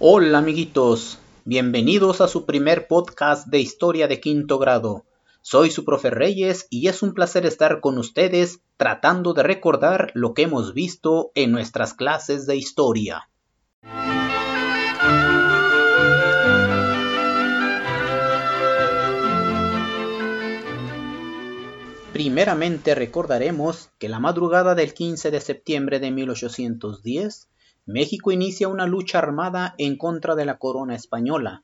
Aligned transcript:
Hola 0.00 0.38
amiguitos, 0.38 1.18
bienvenidos 1.44 2.20
a 2.20 2.28
su 2.28 2.46
primer 2.46 2.86
podcast 2.86 3.46
de 3.46 3.60
historia 3.60 4.08
de 4.08 4.20
quinto 4.20 4.58
grado. 4.58 5.04
Soy 5.42 5.70
su 5.70 5.84
profe 5.84 6.10
Reyes 6.10 6.66
y 6.70 6.88
es 6.88 7.02
un 7.02 7.14
placer 7.14 7.46
estar 7.46 7.80
con 7.80 7.98
ustedes 7.98 8.60
tratando 8.76 9.34
de 9.34 9.42
recordar 9.42 10.10
lo 10.14 10.34
que 10.34 10.42
hemos 10.42 10.74
visto 10.74 11.30
en 11.34 11.52
nuestras 11.52 11.94
clases 11.94 12.46
de 12.46 12.56
historia. 12.56 13.28
Primeramente 22.18 22.96
recordaremos 22.96 23.90
que 24.00 24.08
la 24.08 24.18
madrugada 24.18 24.74
del 24.74 24.92
15 24.92 25.30
de 25.30 25.40
septiembre 25.40 26.00
de 26.00 26.10
1810 26.10 27.48
México 27.86 28.32
inicia 28.32 28.66
una 28.66 28.88
lucha 28.88 29.18
armada 29.18 29.76
en 29.78 29.96
contra 29.96 30.34
de 30.34 30.44
la 30.44 30.58
corona 30.58 30.96
española, 30.96 31.62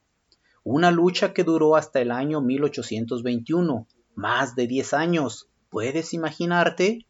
una 0.62 0.92
lucha 0.92 1.32
que 1.32 1.42
duró 1.42 1.74
hasta 1.74 2.00
el 2.00 2.12
año 2.12 2.40
1821, 2.40 3.88
más 4.14 4.54
de 4.54 4.68
10 4.68 4.94
años, 4.94 5.48
¿puedes 5.70 6.14
imaginarte? 6.14 7.04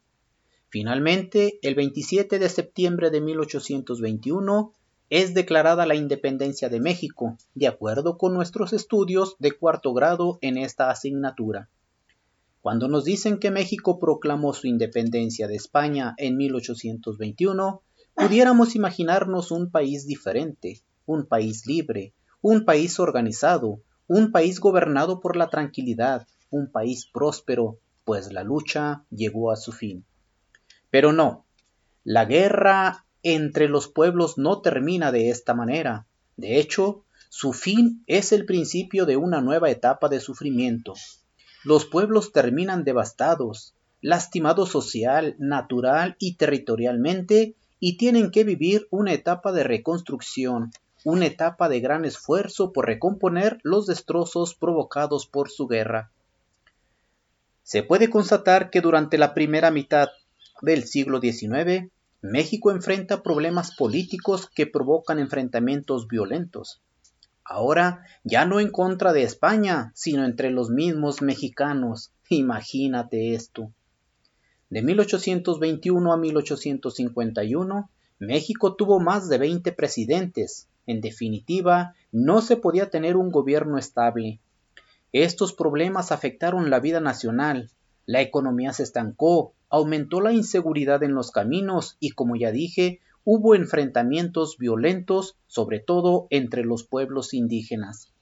Finalmente, 0.71 1.59
el 1.61 1.75
27 1.75 2.39
de 2.39 2.49
septiembre 2.49 3.11
de 3.11 3.21
1821 3.21 4.73
es 5.11 5.35
declarada 5.35 5.85
la 5.85 5.97
independencia 5.97 6.71
de 6.71 6.81
México, 6.81 7.37
de 7.55 7.69
acuerdo 7.69 8.17
con 8.17 8.33
nuestros 8.33 8.73
estudios 8.73 9.37
de 9.39 9.53
cuarto 9.53 9.93
grado 9.93 10.39
en 10.41 10.57
esta 10.57 10.89
asignatura. 10.89 11.69
Cuando 12.65 12.89
nos 12.89 13.05
dicen 13.05 13.39
que 13.39 13.51
México 13.51 14.01
proclamó 14.01 14.55
su 14.55 14.67
independencia 14.67 15.47
de 15.47 15.57
España 15.57 16.15
en 16.17 16.39
1821, 16.39 17.83
Pudiéramos 18.15 18.77
imaginarnos 18.77 19.51
un 19.51 19.73
país 19.73 20.07
diferente, 20.07 20.81
un 21.05 21.27
país 21.27 21.67
libre, 21.67 22.15
un 22.41 22.65
país 22.65 23.01
organizado, 23.01 23.83
un 24.07 24.31
país 24.31 24.61
gobernado 24.61 25.21
por 25.21 25.35
la 25.37 25.51
tranquilidad, 25.51 26.29
un 26.49 26.71
país 26.71 27.07
próspero, 27.13 27.81
pues 28.05 28.33
la 28.33 28.45
lucha 28.45 29.05
llegó 29.11 29.51
a 29.51 29.57
su 29.57 29.73
fin. 29.73 30.05
Pero 30.91 31.13
no, 31.13 31.45
la 32.05 32.25
guerra 32.25 33.05
entre 33.25 33.69
los 33.69 33.89
pueblos 33.89 34.39
no 34.39 34.61
termina 34.61 35.11
de 35.11 35.31
esta 35.31 35.55
manera. 35.55 36.07
De 36.37 36.61
hecho, 36.61 37.05
su 37.31 37.53
fin 37.53 38.05
es 38.07 38.31
el 38.31 38.47
principio 38.47 39.07
de 39.07 39.17
una 39.17 39.41
nueva 39.41 39.71
etapa 39.71 40.09
de 40.09 40.21
sufrimiento. 40.21 40.95
Los 41.65 41.87
pueblos 41.87 42.33
terminan 42.33 42.85
devastados, 42.85 43.75
lastimados 44.03 44.69
social, 44.69 45.35
natural 45.39 46.15
y 46.19 46.35
territorialmente, 46.35 47.55
y 47.81 47.97
tienen 47.97 48.31
que 48.31 48.45
vivir 48.45 48.87
una 48.91 49.13
etapa 49.13 49.51
de 49.53 49.65
reconstrucción, 49.65 50.73
una 51.05 51.27
etapa 51.27 51.69
de 51.69 51.81
gran 51.81 52.05
esfuerzo 52.05 52.73
por 52.73 52.87
recomponer 52.87 53.59
los 53.63 53.87
destrozos 53.87 54.55
provocados 54.55 55.27
por 55.27 55.51
su 55.51 55.67
guerra. 55.67 56.11
Se 57.63 57.83
puede 57.83 58.11
constatar 58.11 58.69
que 58.69 58.83
durante 58.83 59.17
la 59.17 59.33
primera 59.33 59.71
mitad 59.71 60.09
del 60.61 60.85
siglo 60.85 61.21
XIX, 61.21 61.91
México 62.21 62.71
enfrenta 62.71 63.23
problemas 63.23 63.75
políticos 63.75 64.49
que 64.55 64.67
provocan 64.67 65.19
enfrentamientos 65.19 66.09
violentos. 66.09 66.81
Ahora 67.45 68.07
ya 68.25 68.47
no 68.47 68.59
en 68.59 68.71
contra 68.71 69.13
de 69.13 69.23
España, 69.23 69.93
sino 69.95 70.25
entre 70.25 70.51
los 70.51 70.71
mismos 70.71 71.21
mexicanos. 71.21 72.11
Imagínate 72.31 73.35
esto. 73.35 73.71
De 74.71 74.83
1821 74.83 76.13
a 76.13 76.17
1851, 76.17 77.91
México 78.19 78.75
tuvo 78.75 78.99
más 78.99 79.29
de 79.29 79.39
20 79.39 79.73
presidentes. 79.73 80.69
En 80.87 81.01
definitiva, 81.01 81.95
no 82.13 82.41
se 82.41 82.57
podía 82.57 82.89
tener 82.91 83.17
un 83.17 83.31
gobierno 83.31 83.77
estable. 83.77 84.41
Estos 85.13 85.53
problemas 85.53 86.13
afectaron 86.13 86.71
la 86.71 86.81
vida 86.81 87.01
nacional. 87.01 87.71
La 88.07 88.21
economía 88.21 88.73
se 88.73 88.83
estancó, 88.83 89.53
aumentó 89.69 90.21
la 90.21 90.33
inseguridad 90.33 91.03
en 91.03 91.15
los 91.15 91.31
caminos 91.31 91.97
y, 92.01 92.11
como 92.11 92.37
ya 92.37 92.51
dije, 92.51 93.01
hubo 93.25 93.55
enfrentamientos 93.55 94.59
violentos, 94.59 95.37
sobre 95.47 95.81
todo 95.81 96.27
entre 96.31 96.65
los 96.65 96.85
pueblos 96.85 97.35
indígenas. 97.35 98.13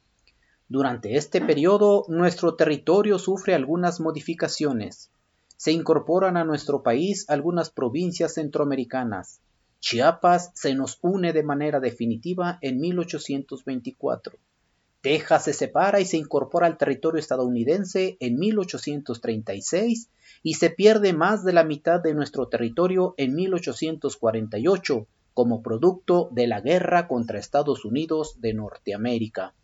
Durante 0.68 1.16
este 1.16 1.40
periodo, 1.40 2.04
nuestro 2.08 2.54
territorio 2.54 3.18
sufre 3.18 3.54
algunas 3.54 4.00
modificaciones 4.00 5.10
se 5.62 5.70
incorporan 5.70 6.36
a 6.36 6.42
nuestro 6.42 6.82
país 6.82 7.24
algunas 7.28 7.70
provincias 7.70 8.34
centroamericanas. 8.34 9.40
Chiapas 9.78 10.50
se 10.54 10.74
nos 10.74 10.98
une 11.02 11.32
de 11.32 11.44
manera 11.44 11.78
definitiva 11.78 12.58
en 12.62 12.80
1824. 12.80 14.40
Texas 15.02 15.42
se 15.44 15.52
separa 15.52 16.00
y 16.00 16.04
se 16.04 16.16
incorpora 16.16 16.68
al 16.68 16.78
territorio 16.78 17.18
estadounidense 17.18 18.16
en 18.20 18.38
1836 18.38 20.08
y 20.44 20.54
se 20.54 20.70
pierde 20.70 21.12
más 21.12 21.44
de 21.44 21.52
la 21.52 21.64
mitad 21.64 22.00
de 22.00 22.14
nuestro 22.14 22.46
territorio 22.46 23.14
en 23.16 23.34
1848 23.34 25.08
como 25.34 25.60
producto 25.60 26.28
de 26.30 26.46
la 26.46 26.60
guerra 26.60 27.08
contra 27.08 27.40
Estados 27.40 27.84
Unidos 27.84 28.40
de 28.40 28.54
Norteamérica. 28.54 29.54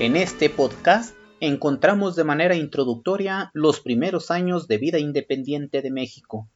En 0.00 0.16
este 0.16 0.48
podcast 0.48 1.14
encontramos 1.40 2.16
de 2.16 2.24
manera 2.24 2.56
introductoria 2.56 3.50
los 3.52 3.80
primeros 3.80 4.30
años 4.30 4.68
de 4.68 4.78
vida 4.78 4.98
independiente 4.98 5.82
de 5.82 5.90
México. 5.90 6.48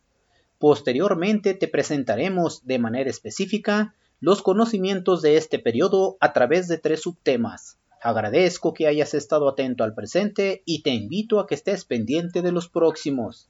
Posteriormente 0.61 1.55
te 1.55 1.69
presentaremos 1.69 2.67
de 2.67 2.79
manera 2.79 3.09
específica 3.09 3.95
los 4.21 4.43
conocimientos 4.43 5.23
de 5.23 5.39
este 5.39 5.59
periodo 5.59 6.19
a 6.21 6.35
través 6.35 6.69
de 6.69 6.77
tres 6.77 7.01
subtemas. 7.01 7.79
Agradezco 8.03 8.75
que 8.75 8.87
hayas 8.87 9.15
estado 9.15 9.49
atento 9.49 9.85
al 9.85 9.95
presente 9.95 10.63
y 10.67 10.83
te 10.83 10.91
invito 10.91 11.41
a 11.41 11.47
que 11.47 11.55
estés 11.55 11.87
pendiente 11.87 12.43
de 12.43 12.53
los 12.53 12.69
próximos. 12.69 13.49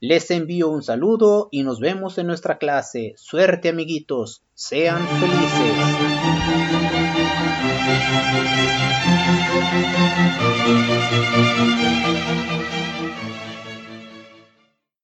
Les 0.00 0.30
envío 0.30 0.68
un 0.68 0.82
saludo 0.82 1.48
y 1.50 1.62
nos 1.62 1.80
vemos 1.80 2.18
en 2.18 2.26
nuestra 2.26 2.58
clase. 2.58 3.14
Suerte 3.16 3.70
amiguitos, 3.70 4.42
sean 4.52 5.00
felices. 5.18 5.40